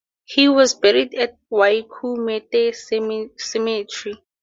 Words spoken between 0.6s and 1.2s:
buried